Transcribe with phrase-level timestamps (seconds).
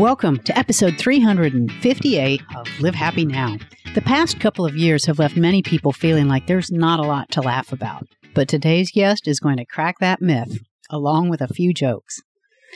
[0.00, 3.58] Welcome to episode 358 of Live Happy Now.
[3.94, 7.30] The past couple of years have left many people feeling like there's not a lot
[7.32, 10.58] to laugh about, but today's guest is going to crack that myth,
[10.88, 12.22] along with a few jokes.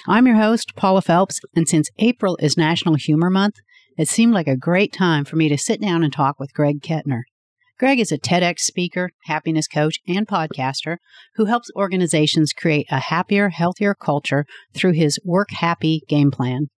[0.06, 3.54] I'm your host, Paula Phelps, and since April is National Humor Month,
[3.96, 6.82] it seemed like a great time for me to sit down and talk with Greg
[6.82, 7.22] Kettner.
[7.78, 10.98] Greg is a TEDx speaker, happiness coach, and podcaster
[11.36, 14.44] who helps organizations create a happier, healthier culture
[14.74, 16.68] through his Work Happy game plan.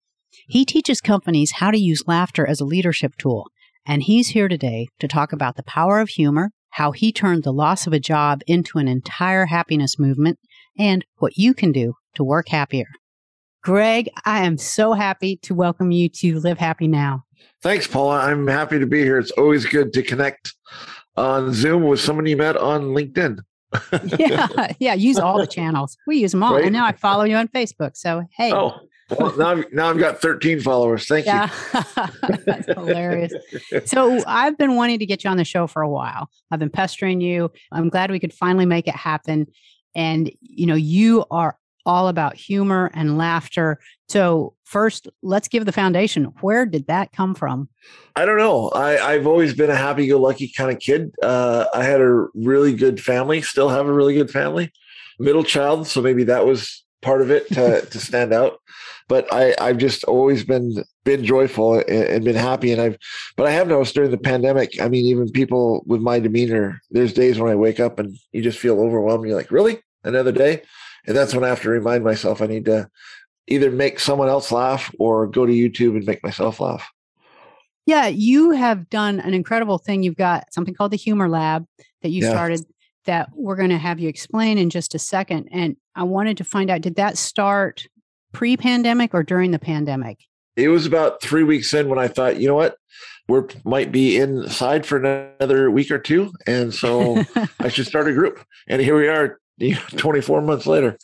[0.47, 3.51] He teaches companies how to use laughter as a leadership tool,
[3.87, 7.53] and he's here today to talk about the power of humor, how he turned the
[7.53, 10.39] loss of a job into an entire happiness movement,
[10.79, 12.87] and what you can do to work happier.
[13.63, 17.25] Greg, I am so happy to welcome you to Live Happy Now.
[17.63, 18.19] Thanks, Paula.
[18.19, 19.19] I'm happy to be here.
[19.19, 20.55] It's always good to connect
[21.17, 23.41] on Zoom with someone you met on LinkedIn.
[24.19, 24.95] yeah, yeah.
[24.95, 25.97] Use all the channels.
[26.07, 26.55] We use them all.
[26.55, 26.65] Right?
[26.65, 27.97] And now I follow you on Facebook.
[27.97, 28.53] So hey.
[28.53, 28.79] Oh,
[29.11, 31.07] well, now, I've, now I've got 13 followers.
[31.07, 31.51] Thank yeah.
[31.75, 32.39] you.
[32.47, 33.33] That's hilarious.
[33.85, 36.29] So I've been wanting to get you on the show for a while.
[36.51, 37.51] I've been pestering you.
[37.71, 39.47] I'm glad we could finally make it happen.
[39.95, 43.79] And you know, you are all about humor and laughter.
[44.09, 46.25] So, first, let's give the foundation.
[46.41, 47.69] Where did that come from?
[48.17, 48.73] I don't know.
[48.75, 51.15] I, have always been a happy go lucky kind of kid.
[51.23, 54.73] Uh, I had a really good family, still have a really good family,
[55.19, 55.87] middle child.
[55.87, 58.61] So, maybe that was part of it to, to stand out.
[59.09, 62.73] But I, I've just always been been joyful and, and, been happy.
[62.73, 62.99] And I've,
[63.37, 64.81] but I have noticed during the pandemic.
[64.81, 68.43] I mean, even people with my demeanor, there's days when I wake up and you
[68.43, 69.29] just feel overwhelmed.
[69.29, 70.63] You're like, really, another day?
[71.07, 72.91] And that's when I have to remind myself I need to
[73.47, 76.91] either make someone else laugh or go to YouTube and make myself laugh.
[77.87, 80.03] Yeah, you have done an incredible thing.
[80.03, 81.65] You've got something called the Humor Lab
[82.03, 82.31] that you yeah.
[82.31, 82.61] started
[83.07, 85.49] that we're going to have you explain in just a second.
[85.51, 87.87] And I wanted to find out did that start
[88.33, 90.19] pre pandemic or during the pandemic?
[90.57, 92.77] It was about three weeks in when I thought, you know what,
[93.29, 96.33] we might be inside for another week or two.
[96.47, 97.23] And so
[97.61, 98.45] I should start a group.
[98.69, 99.41] And here we are
[99.97, 100.97] 24 months later.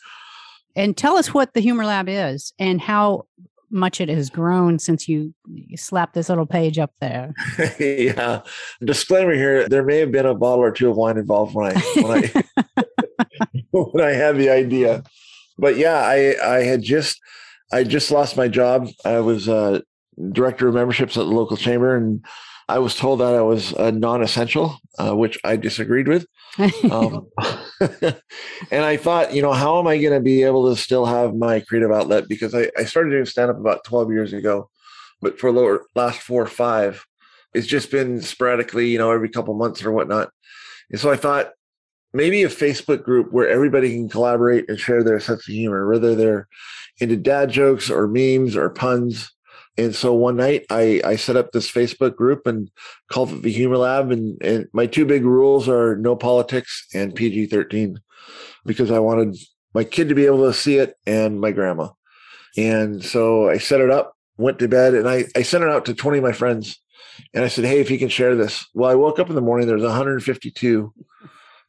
[0.75, 3.27] And tell us what the Humor Lab is and how
[3.73, 7.33] much it has grown since you, you slapped this little page up there.
[7.79, 8.41] yeah.
[8.83, 11.79] Disclaimer here: there may have been a bottle or two of wine involved when I
[12.01, 12.43] when I
[13.71, 15.03] when I had the idea,
[15.57, 17.19] but yeah, I I had just
[17.71, 18.87] I just lost my job.
[19.03, 19.81] I was uh,
[20.31, 22.23] director of memberships at the local chamber, and
[22.69, 26.25] I was told that I was a non-essential, uh, which I disagreed with.
[26.91, 27.27] Um,
[28.71, 31.35] and I thought, you know, how am I going to be able to still have
[31.35, 32.27] my creative outlet?
[32.27, 34.69] Because I, I started doing stand up about 12 years ago,
[35.21, 37.05] but for the last four or five,
[37.53, 40.29] it's just been sporadically, you know, every couple months or whatnot.
[40.89, 41.51] And so I thought
[42.13, 46.15] maybe a Facebook group where everybody can collaborate and share their sense of humor, whether
[46.15, 46.47] they're
[46.99, 49.31] into dad jokes or memes or puns.
[49.77, 52.69] And so one night I, I set up this Facebook group and
[53.09, 54.11] called it the Humor Lab.
[54.11, 57.99] And, and my two big rules are no politics and PG 13
[58.65, 59.35] because I wanted
[59.73, 61.89] my kid to be able to see it and my grandma.
[62.55, 65.85] And so I set it up, went to bed, and I, I sent it out
[65.85, 66.79] to 20 of my friends.
[67.33, 68.67] And I said, Hey, if you can share this.
[68.75, 70.93] Well, I woke up in the morning, there's 152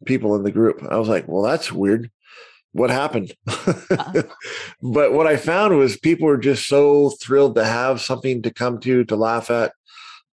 [0.05, 0.83] people in the group.
[0.91, 2.11] I was like, Well, that's weird
[2.75, 3.33] what happened.
[3.47, 4.23] uh-huh.
[4.83, 8.81] but what I found was people were just so thrilled to have something to come
[8.81, 9.73] to, to laugh at.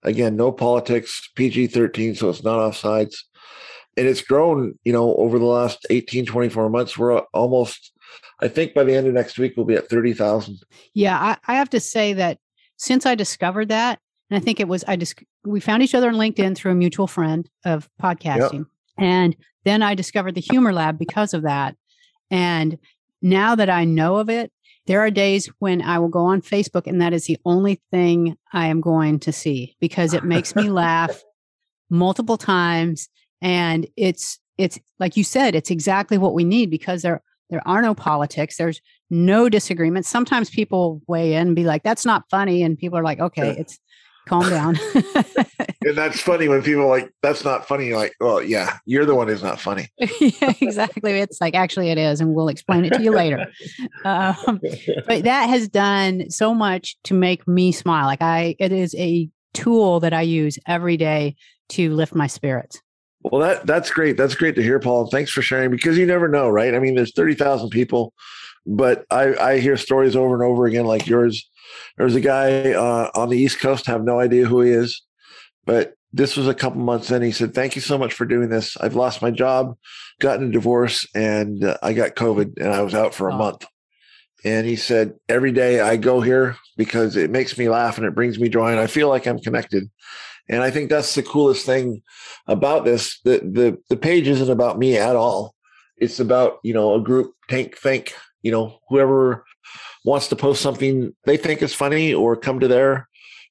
[0.03, 3.17] Again, no politics, PG 13, so it's not offsides.
[3.99, 6.97] And it's grown, you know, over the last 18, 24 months.
[6.97, 7.93] We're almost,
[8.41, 10.57] I think by the end of next week, we'll be at 30,000.
[10.95, 12.39] Yeah, I, I have to say that
[12.79, 13.99] since I discovered that,
[14.31, 16.77] and I think it was, I just, we found each other on LinkedIn through a
[16.77, 18.53] mutual friend of podcasting.
[18.61, 18.67] Yep.
[18.97, 21.77] And then I discovered the Humor Lab because of that.
[22.31, 22.79] And
[23.23, 24.53] now that I know of it,
[24.87, 28.37] there are days when I will go on Facebook and that is the only thing
[28.53, 31.23] I am going to see because it makes me laugh
[31.91, 33.09] multiple times.
[33.43, 37.83] And it's it's like you said it's exactly what we need because there there are
[37.83, 38.57] no politics.
[38.57, 38.81] There's
[39.11, 42.63] no disagreements sometimes people weigh in and be like that's not funny.
[42.63, 43.79] And people are like okay it's
[44.31, 44.79] calm down.
[45.85, 47.89] and that's funny when people like, that's not funny.
[47.89, 49.89] You're like, well, yeah, you're the one who's not funny.
[49.99, 51.19] yeah, exactly.
[51.19, 52.21] It's like, actually, it is.
[52.21, 53.47] And we'll explain it to you later.
[54.05, 54.61] Um,
[55.07, 58.07] but that has done so much to make me smile.
[58.07, 61.37] Like, I, it is a tool that I use every day
[61.71, 62.81] to lift my spirits.
[63.23, 64.17] Well, that that's great.
[64.17, 65.09] That's great to hear, Paul.
[65.09, 66.75] Thanks for sharing because you never know, right?
[66.75, 68.15] I mean, there's thirty thousand people,
[68.67, 71.50] but I I hear stories over and over again like yours
[71.97, 75.03] there was a guy uh, on the East Coast, have no idea who he is,
[75.65, 77.23] but this was a couple months in.
[77.23, 78.77] He said, "Thank you so much for doing this.
[78.77, 79.77] I've lost my job,
[80.19, 83.65] gotten a divorce, and uh, I got COVID, and I was out for a month."
[84.45, 88.15] And he said, Every day I go here because it makes me laugh and it
[88.15, 89.91] brings me joy and I feel like I'm connected.
[90.49, 92.03] And I think that's the coolest thing
[92.47, 93.21] about this.
[93.25, 95.55] The the the page isn't about me at all.
[95.97, 99.45] It's about, you know, a group think think, you know, whoever
[100.05, 103.09] wants to post something they think is funny or come to their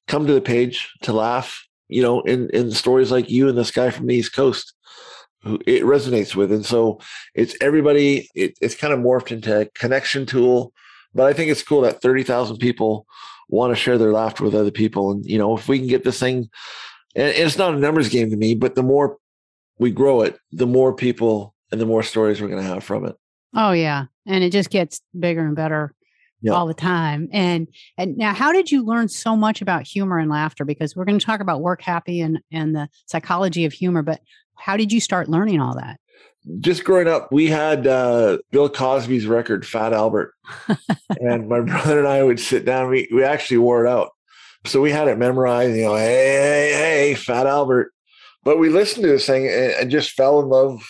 [0.08, 3.70] come to the page to laugh, you know, in in stories like you and this
[3.70, 4.74] guy from the East Coast
[5.42, 6.52] who it resonates with.
[6.52, 7.00] And so
[7.34, 10.72] it's everybody, it, it's kind of morphed into a connection tool.
[11.14, 13.06] But I think it's cool that 30,000 people
[13.48, 15.10] want to share their laughter with other people.
[15.10, 16.48] And, you know, if we can get this thing,
[17.16, 19.16] and it's not a numbers game to me, but the more
[19.78, 23.06] we grow it, the more people and the more stories we're going to have from
[23.06, 23.16] it.
[23.54, 24.04] Oh, yeah.
[24.26, 25.94] And it just gets bigger and better
[26.42, 26.54] yep.
[26.54, 27.28] all the time.
[27.32, 30.64] And and now how did you learn so much about humor and laughter?
[30.64, 34.20] Because we're going to talk about work happy and and the psychology of humor, but
[34.56, 35.98] how did you start learning all that?
[36.60, 40.34] Just growing up, we had uh, Bill Cosby's record, Fat Albert.
[41.20, 42.88] and my brother and I would sit down.
[42.88, 44.10] We, we actually wore it out.
[44.66, 47.92] So we had it memorized, you know, hey, hey, hey, Fat Albert.
[48.42, 50.82] But we listened to this thing and, and just fell in love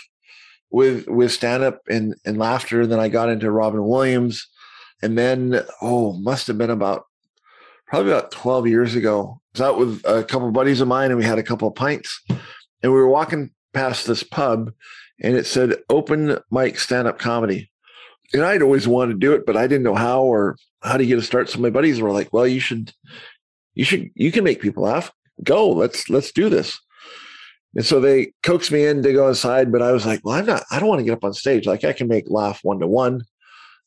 [0.71, 2.83] with with stand up and, and laughter.
[2.83, 4.49] And then I got into Robin Williams.
[5.03, 7.07] And then, oh, must have been about
[7.87, 9.41] probably about 12 years ago.
[9.55, 11.69] I was out with a couple of buddies of mine and we had a couple
[11.69, 12.23] of pints.
[12.29, 14.73] And we were walking past this pub
[15.21, 17.71] and it said open mic stand up comedy.
[18.33, 21.07] And I'd always wanted to do it, but I didn't know how or how to
[21.07, 21.49] get a start.
[21.49, 22.93] So my buddies were like, well, you should,
[23.75, 25.11] you should, you can make people laugh.
[25.43, 26.79] Go, let's, let's do this.
[27.75, 30.47] And so they coaxed me in to go inside, but I was like, well, I'm
[30.47, 31.67] not, I don't want to get up on stage.
[31.67, 33.23] Like I can make laugh one to one,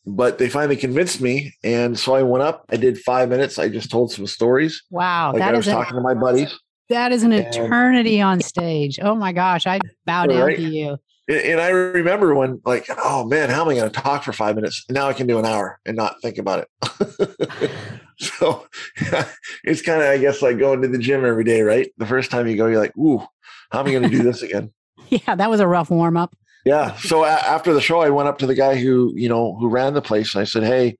[0.06, 1.54] but they finally convinced me.
[1.64, 3.58] And so I went up, I did five minutes.
[3.58, 4.84] I just told some stories.
[4.90, 5.32] Wow.
[5.32, 6.58] Like that I was talking to my buddies.
[6.90, 9.00] That is an eternity on stage.
[9.02, 10.58] Oh my gosh, I bow down right?
[10.58, 10.98] to you.
[11.30, 14.56] And I remember when, like, oh man, how am I going to talk for five
[14.56, 14.84] minutes?
[14.90, 17.72] Now I can do an hour and not think about it.
[18.20, 18.68] so
[19.64, 21.90] it's kind of, I guess, like going to the gym every day, right?
[21.98, 23.26] The first time you go, you're like, ooh,
[23.72, 24.74] how am I going to do this again?
[25.10, 26.36] yeah, that was a rough warm up.
[26.65, 26.95] Yeah.
[26.98, 29.69] So a- after the show, I went up to the guy who, you know, who
[29.69, 30.98] ran the place and I said, hey,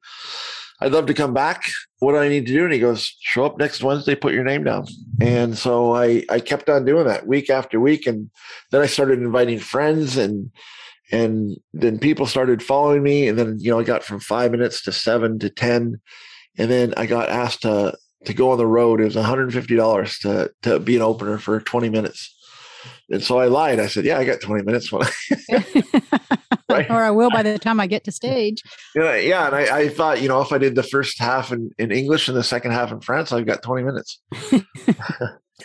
[0.81, 1.63] I'd love to come back.
[2.00, 2.65] What do I need to do?
[2.65, 4.86] And he goes, show up next Wednesday, put your name down.
[5.21, 8.06] And so I, I kept on doing that week after week.
[8.06, 8.30] And
[8.71, 10.51] then I started inviting friends and,
[11.12, 13.30] and then people started following me.
[13.30, 16.01] And then, you know, I got from five minutes to seven to 10.
[16.57, 19.00] And then I got asked to, to go on the road.
[19.00, 22.36] It was $150 to, to be an opener for 20 minutes.
[23.09, 23.80] And so I lied.
[23.80, 25.12] I said, "Yeah, I got 20 minutes." When I,
[26.69, 26.89] right?
[26.89, 28.63] or I will by the time I get to stage.
[28.95, 29.47] Yeah, yeah.
[29.47, 32.27] And I, I thought, you know, if I did the first half in, in English
[32.27, 34.19] and the second half in France, I've got 20 minutes.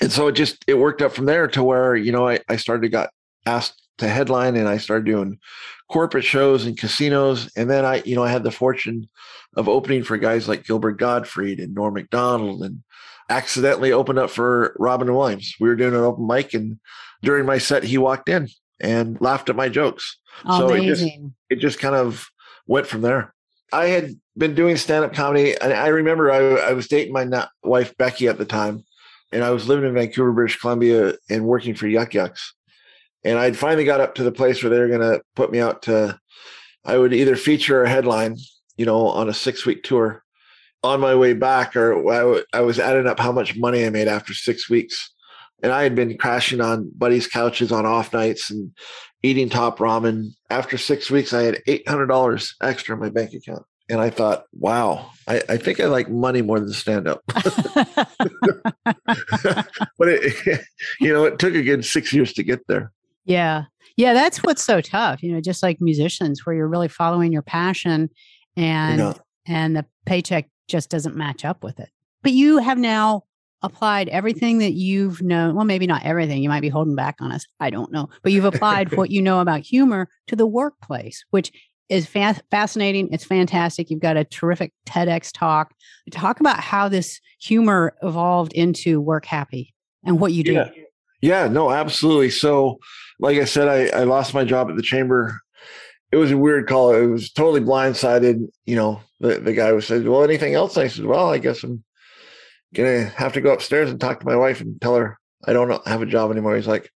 [0.00, 2.56] and so it just it worked up from there to where you know I, I
[2.56, 3.10] started to got
[3.46, 5.38] asked to headline, and I started doing
[5.90, 9.08] corporate shows and casinos, and then I, you know, I had the fortune
[9.56, 12.82] of opening for guys like Gilbert Gottfried and Norm Macdonald and
[13.28, 15.54] accidentally opened up for Robin Williams.
[15.60, 16.78] We were doing an open mic, and
[17.22, 18.48] during my set, he walked in
[18.80, 20.18] and laughed at my jokes.
[20.44, 20.68] Amazing.
[20.68, 21.04] So it just,
[21.50, 22.28] it just kind of
[22.66, 23.34] went from there.
[23.72, 27.46] I had been doing stand up comedy, and I remember I, I was dating my
[27.62, 28.84] wife Becky at the time,
[29.32, 32.54] and I was living in Vancouver, British Columbia, and working for Yuk Yuk's.
[33.24, 35.60] And I'd finally got up to the place where they were going to put me
[35.60, 36.18] out to.
[36.84, 38.36] I would either feature a headline,
[38.76, 40.22] you know, on a six week tour,
[40.82, 43.90] on my way back, or I, w- I was adding up how much money I
[43.90, 45.12] made after six weeks.
[45.62, 48.72] And I had been crashing on buddies' couches on off nights and
[49.22, 50.30] eating top ramen.
[50.50, 53.64] After six weeks, I had $800 extra in my bank account.
[53.90, 57.22] And I thought, wow, I, I think I like money more than stand up.
[57.26, 58.06] but
[60.02, 60.60] it,
[61.00, 62.92] you know, it took a good six years to get there.
[63.24, 63.64] Yeah.
[63.96, 64.12] Yeah.
[64.12, 68.10] That's what's so tough, you know, just like musicians, where you're really following your passion
[68.56, 71.88] and, and the paycheck just doesn't match up with it.
[72.22, 73.24] But you have now
[73.62, 75.54] applied everything that you've known.
[75.54, 76.42] Well, maybe not everything.
[76.42, 77.46] You might be holding back on us.
[77.60, 78.08] I don't know.
[78.22, 81.52] But you've applied what you know about humor to the workplace, which
[81.88, 83.08] is fa- fascinating.
[83.12, 83.90] It's fantastic.
[83.90, 85.72] You've got a terrific TEDx talk.
[86.10, 89.74] Talk about how this humor evolved into Work Happy
[90.04, 90.52] and what you do.
[90.52, 90.70] Yeah,
[91.20, 92.30] yeah no, absolutely.
[92.30, 92.78] So,
[93.18, 95.40] like I said, I, I lost my job at the chamber
[96.10, 96.94] it was a weird call.
[96.94, 98.48] It was totally blindsided.
[98.64, 100.76] You know, the, the guy was said, Well, anything else?
[100.76, 101.84] I said, Well, I guess I'm
[102.74, 105.86] gonna have to go upstairs and talk to my wife and tell her I don't
[105.86, 106.56] have a job anymore.
[106.56, 106.90] He's like,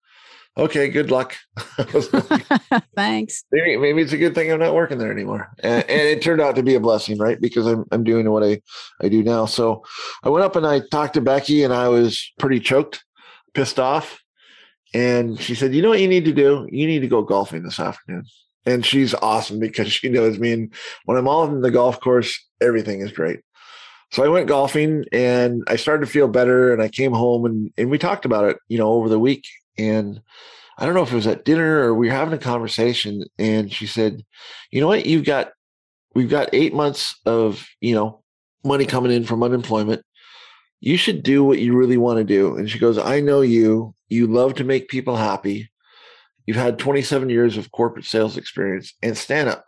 [0.57, 1.35] Okay, good luck.
[1.77, 2.45] like,
[2.95, 3.45] Thanks.
[3.51, 5.47] Maybe, maybe it's a good thing I'm not working there anymore.
[5.59, 7.39] And, and, it turned out to be a blessing, right?
[7.39, 8.61] Because I'm I'm doing what I,
[9.01, 9.45] I do now.
[9.45, 9.85] So
[10.23, 13.05] I went up and I talked to Becky and I was pretty choked,
[13.53, 14.21] pissed off.
[14.93, 16.67] And she said, You know what you need to do?
[16.71, 18.25] You need to go golfing this afternoon.
[18.65, 20.51] and she's awesome because she knows me.
[20.51, 20.73] And
[21.05, 23.39] when I'm on the golf course, everything is great.
[24.11, 26.73] So I went golfing and I started to feel better.
[26.73, 29.45] And I came home and, and we talked about it, you know, over the week.
[29.77, 30.21] And
[30.77, 33.25] I don't know if it was at dinner or we were having a conversation.
[33.37, 34.25] And she said,
[34.71, 35.05] you know what?
[35.05, 35.51] You've got,
[36.15, 38.23] we've got eight months of, you know,
[38.63, 40.03] money coming in from unemployment.
[40.79, 42.55] You should do what you really want to do.
[42.55, 43.93] And she goes, I know you.
[44.07, 45.69] You love to make people happy.
[46.45, 49.65] You've had 27 years of corporate sales experience and stand up.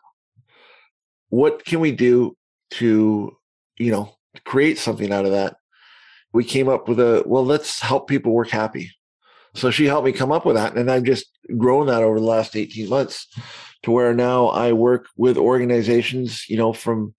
[1.30, 2.36] What can we do
[2.72, 3.38] to,
[3.78, 4.16] you know,
[4.46, 5.58] create something out of that?
[6.34, 8.92] We came up with a, well, let's help people work happy.
[9.54, 10.78] So she helped me come up with that.
[10.78, 11.26] And I've just
[11.58, 13.28] grown that over the last 18 months
[13.84, 17.14] to where now I work with organizations, you know, from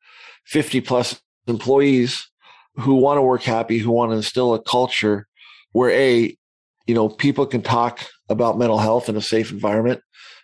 [0.47, 2.27] 50 plus employees
[2.77, 5.27] who want to work happy, who want to instill a culture
[5.73, 6.37] where a,
[6.87, 10.01] you know, people can talk about mental health in a safe environment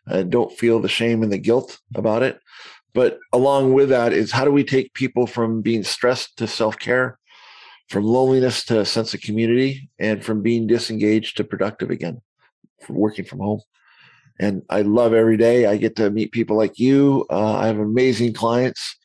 [0.06, 2.40] and don't feel the shame and the guilt about it.
[2.94, 6.78] But along with that is how do we take people from being stressed to self
[6.78, 7.18] care,
[7.88, 12.20] from loneliness to a sense of community, and from being disengaged to productive again,
[12.80, 13.60] from working from home.
[14.40, 15.66] And I love every day.
[15.66, 17.26] I get to meet people like you.
[17.28, 18.96] Uh, I have amazing clients,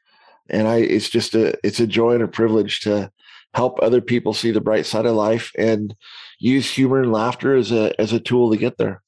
[0.50, 3.12] and I it's just a it's a joy and a privilege to
[3.54, 5.96] help other people see the bright side of life and
[6.40, 9.02] use humor and laughter as a as a tool to get there.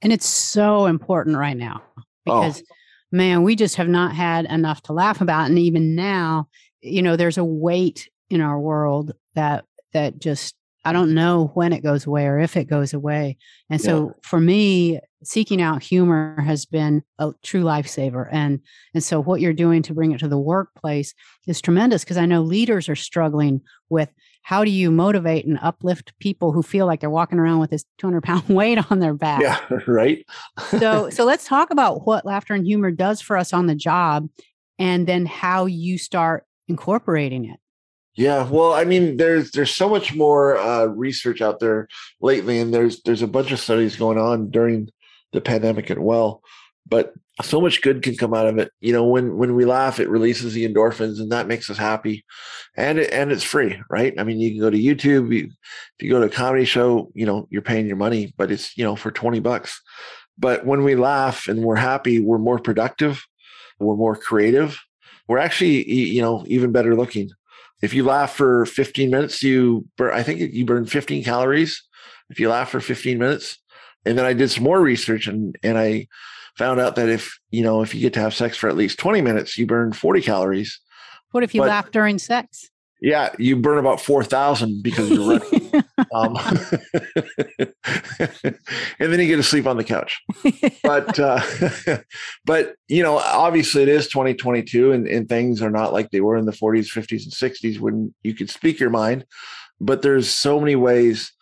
[0.00, 2.02] And it's so important right now oh.
[2.24, 2.74] because oh.
[3.12, 6.48] Man, we just have not had enough to laugh about and even now,
[6.80, 10.54] you know, there's a weight in our world that that just
[10.84, 13.36] I don't know when it goes away or if it goes away.
[13.70, 14.12] And so yeah.
[14.22, 18.28] for me, seeking out humor has been a true lifesaver.
[18.32, 18.60] And
[18.94, 21.14] and so what you're doing to bring it to the workplace
[21.46, 24.10] is tremendous because I know leaders are struggling with
[24.42, 27.84] how do you motivate and uplift people who feel like they're walking around with this
[27.98, 29.40] 200 pound weight on their back.
[29.40, 30.24] Yeah, right.
[30.68, 34.28] so so let's talk about what laughter and humor does for us on the job
[34.78, 37.58] and then how you start incorporating it.
[38.14, 41.88] Yeah, well, I mean, there's there's so much more uh, research out there
[42.20, 44.90] lately, and there's there's a bunch of studies going on during
[45.32, 46.42] the pandemic as well.
[46.86, 48.70] But so much good can come out of it.
[48.80, 52.24] You know, when when we laugh, it releases the endorphins, and that makes us happy,
[52.76, 54.14] and it, and it's free, right?
[54.18, 55.34] I mean, you can go to YouTube.
[55.34, 58.50] You, if you go to a comedy show, you know, you're paying your money, but
[58.50, 59.80] it's you know for twenty bucks.
[60.38, 63.24] But when we laugh and we're happy, we're more productive,
[63.78, 64.78] we're more creative,
[65.28, 67.30] we're actually you know even better looking
[67.82, 71.82] if you laugh for 15 minutes, you burn, I think you burn 15 calories
[72.30, 73.58] if you laugh for 15 minutes.
[74.06, 76.06] And then I did some more research and, and I
[76.56, 78.98] found out that if, you know, if you get to have sex for at least
[78.98, 80.80] 20 minutes, you burn 40 calories.
[81.30, 82.68] What if you but, laugh during sex?
[83.00, 85.72] Yeah, you burn about 4,000 because you're running.
[86.14, 86.36] um,
[89.00, 90.22] and then you get to sleep on the couch.
[90.84, 91.40] But, uh,
[92.44, 96.36] but, you know, obviously it is 2022 and, and things are not like they were
[96.36, 99.24] in the 40s, 50s, and 60s when you could speak your mind.
[99.80, 101.32] But there's so many ways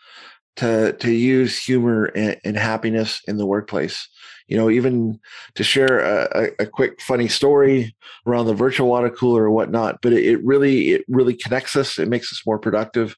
[0.57, 4.09] to, to use humor and, and happiness in the workplace
[4.50, 5.19] you know, even
[5.54, 7.95] to share a, a, quick funny story
[8.26, 10.00] around the virtual water cooler or whatnot.
[10.02, 12.00] But it, it really, it really connects us.
[12.00, 13.16] It makes us more productive,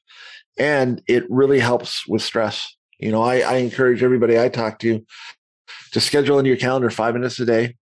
[0.59, 2.75] and it really helps with stress.
[2.99, 5.03] You know, I, I encourage everybody I talk to
[5.93, 7.77] to schedule in your calendar five minutes a day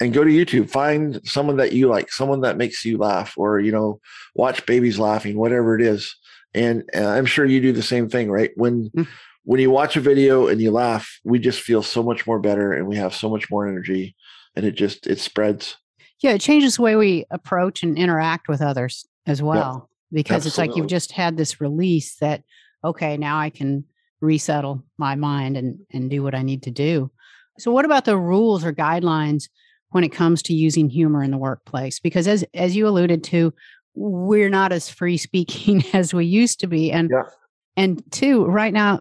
[0.00, 0.70] and go to YouTube.
[0.70, 4.00] Find someone that you like, someone that makes you laugh, or you know,
[4.34, 6.16] watch babies laughing, whatever it is.
[6.54, 8.50] And, and I'm sure you do the same thing, right?
[8.56, 9.06] When mm
[9.44, 12.72] when you watch a video and you laugh, we just feel so much more better
[12.72, 14.16] and we have so much more energy
[14.56, 15.76] and it just it spreads.
[16.20, 19.90] Yeah, it changes the way we approach and interact with others as well.
[20.12, 20.48] because Absolutely.
[20.48, 22.42] it's like you've just had this release that
[22.82, 23.84] okay, now I can
[24.20, 27.10] resettle my mind and and do what I need to do.
[27.58, 29.48] So what about the rules or guidelines
[29.90, 32.00] when it comes to using humor in the workplace?
[32.00, 33.52] Because as as you alluded to,
[33.94, 36.90] we're not as free speaking as we used to be.
[36.90, 37.22] And yeah.
[37.76, 39.00] and two, right now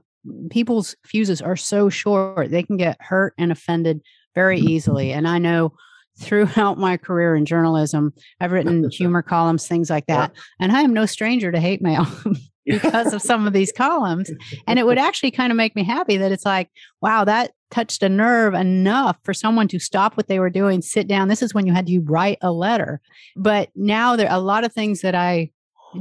[0.50, 4.02] people's fuses are so short they can get hurt and offended
[4.36, 4.70] very mm-hmm.
[4.70, 5.12] easily.
[5.12, 5.74] And i know
[6.20, 10.32] throughout my career in journalism i've written humor columns things like that.
[10.34, 10.42] Yeah.
[10.60, 12.06] and i am no stranger to hate mail
[12.66, 14.32] because of some of these columns
[14.68, 16.70] and it would actually kind of make me happy that it's like
[17.02, 21.08] wow that touched a nerve enough for someone to stop what they were doing sit
[21.08, 23.02] down this is when you had to write a letter
[23.36, 25.50] but now there are a lot of things that i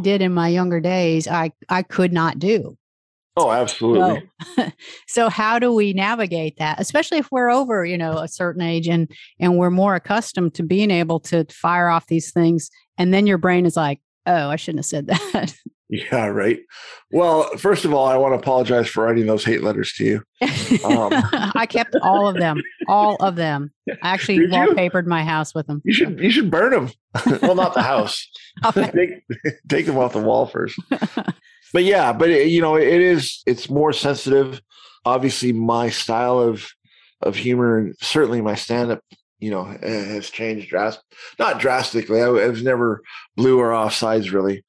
[0.00, 2.76] did in my younger days i i could not do
[3.34, 4.28] Oh, absolutely.
[4.56, 4.68] So,
[5.08, 8.88] so, how do we navigate that, especially if we're over, you know, a certain age
[8.88, 13.26] and and we're more accustomed to being able to fire off these things, and then
[13.26, 15.54] your brain is like, "Oh, I shouldn't have said that."
[15.92, 16.60] Yeah, right.
[17.10, 20.16] Well, first of all, I want to apologize for writing those hate letters to you.
[20.86, 21.10] Um,
[21.54, 23.70] I kept all of them, all of them.
[24.02, 25.82] I actually wallpapered my house with them.
[25.84, 26.90] You should you should burn them.
[27.42, 28.26] well, not the house.
[28.72, 29.22] take,
[29.68, 30.80] take them off the wall first.
[31.74, 34.62] but yeah, but it, you know, it is it's more sensitive.
[35.04, 36.70] Obviously, my style of
[37.20, 39.04] of humor and certainly my stand up
[39.40, 41.04] you know has changed drastic
[41.38, 43.02] not drastically I, I was never
[43.36, 44.64] blue or off sides really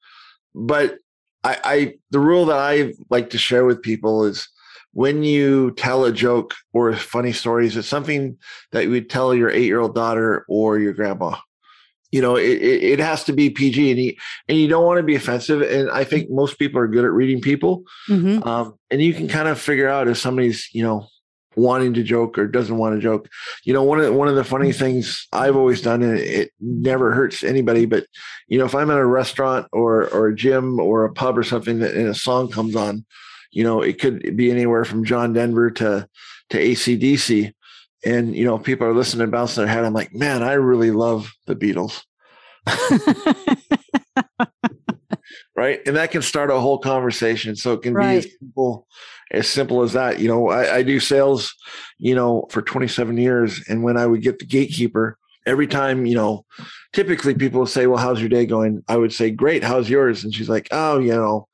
[0.54, 0.98] but
[1.44, 4.48] I, I the rule that I like to share with people is
[4.92, 8.38] when you tell a joke or a funny story, is it something
[8.72, 11.36] that you would tell your eight year old daughter or your grandma?
[12.12, 14.14] You know, it, it, has to be PG and you,
[14.48, 15.62] and you don't want to be offensive.
[15.62, 17.82] And I think most people are good at reading people.
[18.08, 18.46] Mm-hmm.
[18.48, 21.08] Um, and you can kind of figure out if somebody's, you know,
[21.56, 23.28] wanting to joke or doesn't want to joke.
[23.64, 24.78] You know, one of the, one of the funny mm.
[24.78, 28.06] things I've always done, and it never hurts anybody, but
[28.48, 31.42] you know, if I'm at a restaurant or or a gym or a pub or
[31.42, 33.04] something, that and a song comes on,
[33.50, 36.08] you know, it could be anywhere from John Denver to
[36.50, 37.52] to ACDC,
[38.04, 39.84] and you know, people are listening and bouncing their head.
[39.84, 42.02] I'm like, man, I really love the Beatles.
[45.56, 48.12] right and that can start a whole conversation so it can right.
[48.12, 48.86] be as simple
[49.34, 50.18] as simple as that.
[50.18, 51.54] You know I, I, do sales
[51.98, 56.14] you know for 27 years and when i would get the gatekeeper every time you
[56.14, 56.44] know
[56.92, 58.82] typically people say well how's your day going?
[58.88, 60.24] I would say great how's yours?
[60.24, 61.48] And she's like oh you know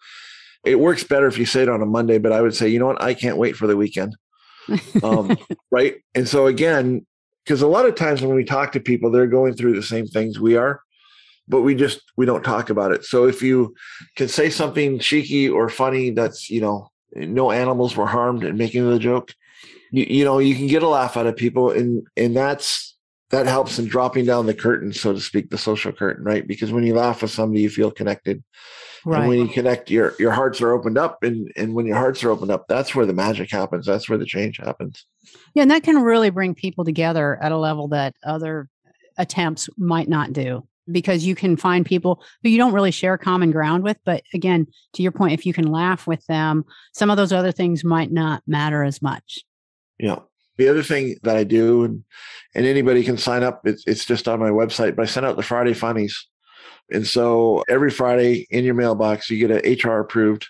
[0.64, 2.18] it works better if you say it on a monday.
[2.18, 3.02] But i would say you know what?
[3.02, 4.16] I can't wait for the weekend.
[5.02, 5.36] Um,
[5.70, 5.96] right?
[6.14, 7.06] And so again
[7.44, 10.06] because a lot of times when we talk to people they're going through the same
[10.06, 10.80] things we are
[11.50, 13.04] but we just we don't talk about it.
[13.04, 13.74] So if you
[14.16, 18.88] can say something cheeky or funny that's you know no animals were harmed in making
[18.88, 19.34] the joke,
[19.90, 22.96] you, you know you can get a laugh out of people, and and that's
[23.30, 26.46] that helps in dropping down the curtain, so to speak, the social curtain, right?
[26.46, 28.42] Because when you laugh with somebody, you feel connected.
[29.04, 29.20] Right.
[29.20, 32.22] And when you connect, your your hearts are opened up, and and when your hearts
[32.22, 33.86] are opened up, that's where the magic happens.
[33.86, 35.06] That's where the change happens.
[35.54, 38.68] Yeah, and that can really bring people together at a level that other
[39.16, 43.50] attempts might not do because you can find people who you don't really share common
[43.50, 43.98] ground with.
[44.04, 47.52] But again, to your point, if you can laugh with them, some of those other
[47.52, 49.40] things might not matter as much.
[49.98, 50.20] Yeah.
[50.56, 52.04] The other thing that I do, and
[52.54, 53.62] and anybody can sign up.
[53.64, 54.94] It's it's just on my website.
[54.94, 56.26] But I send out the Friday funnies,
[56.90, 60.46] and so every Friday in your mailbox you get an HR approved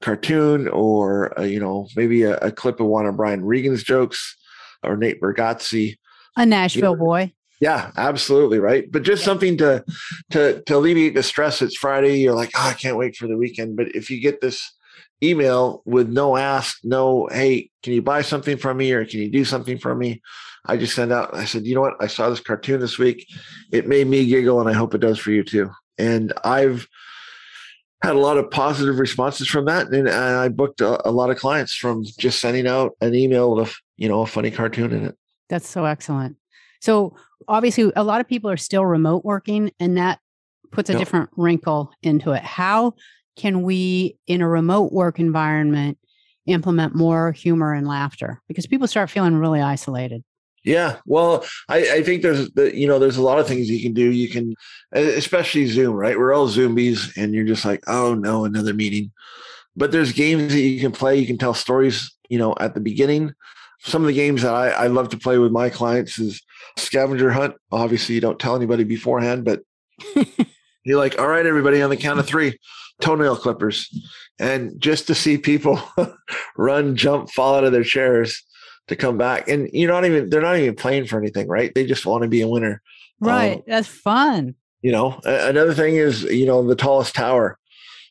[0.00, 4.36] cartoon or a, you know maybe a, a, clip of one of Brian Regan's jokes
[4.82, 5.96] or Nate Bargatze.
[6.36, 7.32] A Nashville you know, boy.
[7.60, 8.90] Yeah, absolutely, right.
[8.90, 9.84] But just something to
[10.30, 11.60] to to alleviate the stress.
[11.60, 12.18] It's Friday.
[12.18, 13.76] You're like, oh, I can't wait for the weekend.
[13.76, 14.72] But if you get this
[15.22, 19.30] email with no ask, no, hey, can you buy something from me or can you
[19.30, 20.22] do something for me?
[20.66, 21.34] I just send out.
[21.34, 21.94] I said, you know what?
[22.00, 23.26] I saw this cartoon this week.
[23.72, 25.70] It made me giggle, and I hope it does for you too.
[25.96, 26.86] And I've
[28.02, 31.38] had a lot of positive responses from that, and I booked a, a lot of
[31.38, 35.06] clients from just sending out an email with a you know a funny cartoon in
[35.06, 35.16] it.
[35.48, 36.36] That's so excellent.
[36.80, 40.20] So obviously, a lot of people are still remote working, and that
[40.72, 41.00] puts a yep.
[41.00, 42.42] different wrinkle into it.
[42.42, 42.94] How
[43.36, 45.98] can we, in a remote work environment,
[46.46, 48.40] implement more humor and laughter?
[48.48, 50.24] Because people start feeling really isolated.
[50.64, 53.94] Yeah, well, I, I think there's you know there's a lot of things you can
[53.94, 54.10] do.
[54.10, 54.54] You can,
[54.92, 56.18] especially Zoom, right?
[56.18, 59.12] We're all Zoomies, and you're just like, oh no, another meeting.
[59.76, 61.16] But there's games that you can play.
[61.16, 63.32] You can tell stories, you know, at the beginning.
[63.80, 66.42] Some of the games that I, I love to play with my clients is
[66.76, 67.54] scavenger hunt.
[67.70, 69.62] Obviously, you don't tell anybody beforehand, but
[70.84, 72.58] you're like, all right, everybody, on the count of three,
[73.00, 73.88] toenail clippers.
[74.40, 75.80] And just to see people
[76.56, 78.42] run, jump, fall out of their chairs
[78.88, 79.48] to come back.
[79.48, 81.74] And you're not even, they're not even playing for anything, right?
[81.74, 82.82] They just want to be a winner.
[83.20, 83.56] Right.
[83.56, 84.54] Um, That's fun.
[84.82, 87.57] You know, another thing is, you know, the tallest tower.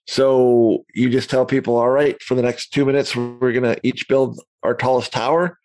[0.07, 3.79] So you just tell people, all right, for the next two minutes, we're going to
[3.83, 5.57] each build our tallest tower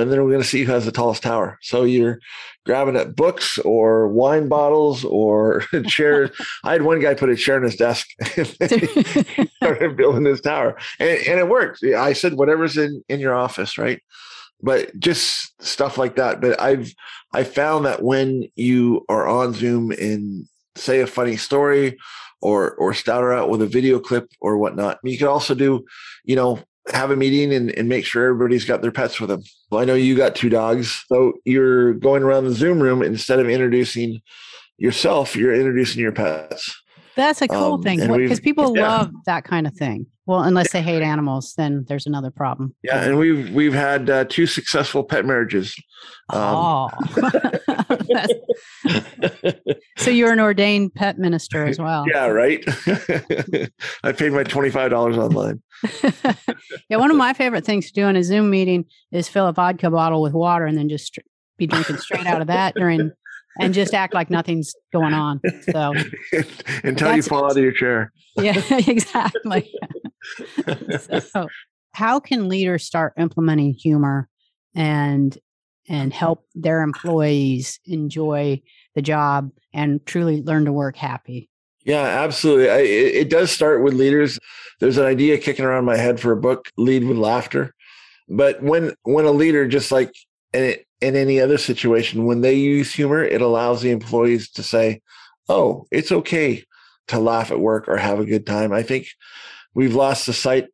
[0.00, 1.58] and then we're going to see who has the tallest tower.
[1.62, 2.18] So you're
[2.64, 6.30] grabbing at books or wine bottles or chairs.
[6.64, 10.76] I had one guy put a chair in his desk and started building his tower,
[10.98, 11.82] and, and it worked.
[11.84, 14.00] I said, "Whatever's in in your office, right?"
[14.62, 16.40] But just stuff like that.
[16.40, 16.92] But I've
[17.34, 20.46] I found that when you are on Zoom and
[20.76, 21.98] say a funny story
[22.40, 24.98] or or start out with a video clip or whatnot.
[25.02, 25.84] You can also do,
[26.24, 26.60] you know,
[26.92, 29.42] have a meeting and, and make sure everybody's got their pets with them.
[29.70, 31.04] Well, I know you got two dogs.
[31.06, 34.20] So you're going around the Zoom room instead of introducing
[34.78, 36.81] yourself, you're introducing your pets.
[37.16, 38.88] That's a cool Um, thing because people yeah.
[38.88, 40.06] love that kind of thing.
[40.24, 42.74] Well, unless they hate animals, then there's another problem.
[42.84, 45.74] Yeah, and we've we've had uh, two successful pet marriages.
[46.30, 46.88] Um, oh,
[49.98, 52.04] so you're an ordained pet minister as well.
[52.08, 52.64] yeah, right.
[54.04, 55.60] I paid my twenty five dollars online.
[56.88, 59.52] yeah, one of my favorite things to do in a Zoom meeting is fill a
[59.52, 61.18] vodka bottle with water and then just
[61.58, 63.10] be drinking straight out of that during
[63.60, 65.40] and just act like nothing's going on.
[65.70, 65.94] So,
[66.84, 68.12] Until you fall out of your chair.
[68.36, 69.72] yeah, exactly.
[71.30, 71.48] so,
[71.92, 74.28] how can leaders start implementing humor
[74.74, 75.36] and
[75.88, 78.62] and help their employees enjoy
[78.94, 81.48] the job and truly learn to work happy?
[81.84, 82.70] Yeah, absolutely.
[82.70, 84.38] I, it, it does start with leaders.
[84.80, 87.74] There's an idea kicking around my head for a book, "Lead with Laughter."
[88.28, 90.12] But when when a leader, just like
[90.54, 94.62] and it- in any other situation, when they use humor, it allows the employees to
[94.62, 95.02] say,
[95.48, 96.64] "Oh, it's okay
[97.08, 99.08] to laugh at work or have a good time." I think
[99.74, 100.68] we've lost the sight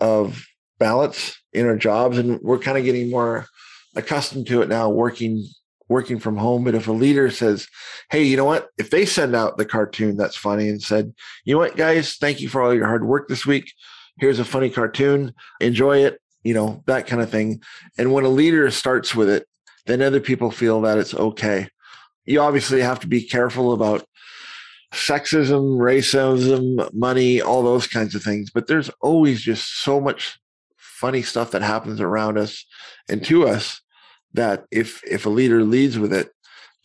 [0.00, 0.46] of
[0.78, 3.46] balance in our jobs, and we're kind of getting more
[3.94, 5.46] accustomed to it now, working
[5.88, 6.64] working from home.
[6.64, 7.68] But if a leader says,
[8.10, 8.68] hey, you know what?
[8.78, 12.40] If they send out the cartoon that's funny and said, you know what, guys, thank
[12.40, 13.72] you for all your hard work this week.
[14.18, 15.34] Here's a funny cartoon.
[15.60, 16.20] Enjoy it.
[16.42, 17.62] You know, that kind of thing.
[17.98, 19.46] And when a leader starts with it,
[19.86, 21.68] then other people feel that it's okay.
[22.24, 24.04] You obviously have to be careful about
[24.92, 28.50] sexism, racism, money, all those kinds of things.
[28.50, 30.38] But there's always just so much
[30.76, 32.64] funny stuff that happens around us
[33.08, 33.80] and to us
[34.32, 36.30] that if if a leader leads with it,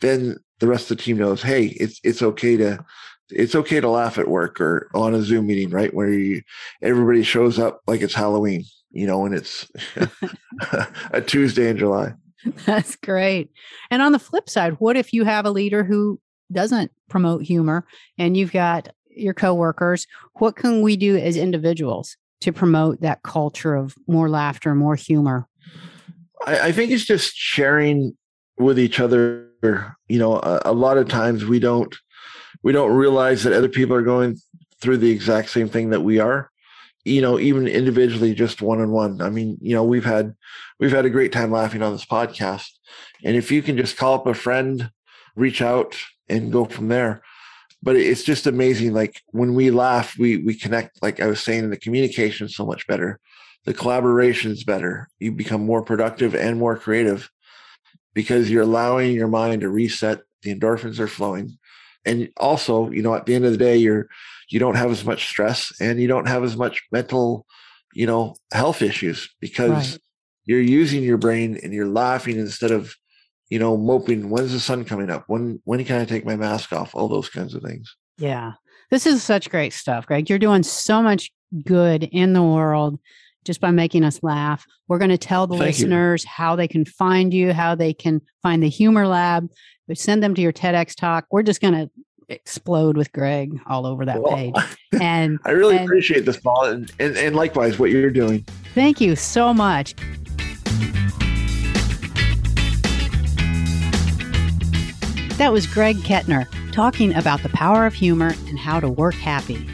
[0.02, 2.84] then the rest of the team knows, hey, it's it's okay to
[3.30, 5.94] it's okay to laugh at work or on a Zoom meeting, right?
[5.94, 6.42] Where you
[6.82, 9.72] everybody shows up like it's Halloween, you know, and it's
[11.12, 12.14] a Tuesday in July.
[12.66, 13.52] That's great.
[13.90, 16.20] And on the flip side, what if you have a leader who
[16.52, 17.86] doesn't promote humor
[18.18, 20.08] and you've got your coworkers?
[20.36, 25.48] What can we do as individuals to promote that culture of more laughter, more humor?
[26.46, 28.18] I, I think it's just sharing
[28.58, 29.48] with each other.
[29.62, 31.96] You know, a, a lot of times we don't
[32.64, 34.38] we don't realize that other people are going
[34.82, 36.51] through the exact same thing that we are.
[37.04, 39.22] You know, even individually, just one on one.
[39.22, 40.36] I mean, you know, we've had
[40.80, 42.70] we've had a great time laughing on this podcast,
[43.24, 44.92] and if you can just call up a friend,
[45.36, 45.98] reach out,
[46.30, 47.24] and go from there.
[47.84, 48.94] But it's just amazing.
[48.94, 51.02] Like when we laugh, we we connect.
[51.02, 53.20] Like I was saying, the communication is so much better
[53.66, 55.10] the collaboration's better.
[55.20, 57.30] You become more productive and more creative
[58.14, 60.22] because you're allowing your mind to reset.
[60.42, 61.58] The endorphins are flowing.
[62.04, 64.08] And also, you know, at the end of the day, you're
[64.52, 67.46] you don't have as much stress and you don't have as much mental,
[67.94, 69.98] you know, health issues because Right.
[70.46, 72.94] you're using your brain and you're laughing instead of,
[73.50, 75.24] you know, moping, when's the sun coming up?
[75.28, 76.94] When when can I take my mask off?
[76.96, 77.96] All those kinds of things.
[78.18, 78.54] Yeah.
[78.90, 80.30] This is such great stuff, Greg.
[80.30, 81.32] You're doing so much
[81.66, 83.00] good in the world
[83.46, 84.66] just by making us laugh.
[84.88, 85.86] We're going to tell the Thank you.
[85.86, 89.48] listeners how they can find you, how they can find the Humor Lab.
[89.88, 91.26] We send them to your TEDx talk.
[91.32, 91.90] We're just going to
[92.32, 94.54] explode with Greg all over that Well, page.
[95.02, 98.46] And I really and- appreciate this, Paul, and, and, and likewise what you're doing.
[98.74, 99.96] thank you so much.
[105.38, 109.66] That was Greg Kettner talking about the power of humor and how to work happy.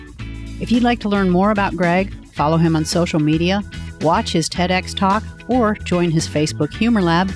[0.61, 3.61] If you'd like to learn more about Greg, follow him on social media,
[4.01, 7.27] watch his TEDx talk, or join his Facebook Humor Lab,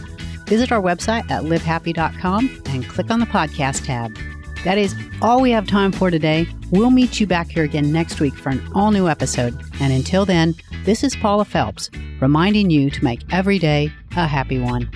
[0.48, 4.18] visit our website at livehappy.com and click on the podcast tab.
[4.64, 6.48] That is all we have time for today.
[6.70, 9.60] We'll meet you back here again next week for an all new episode.
[9.80, 10.54] And until then,
[10.86, 14.90] this is Paula Phelps reminding you to make every day a happy one.